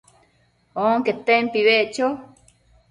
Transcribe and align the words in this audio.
onquetempi 0.85 1.59
beccho 1.67 2.07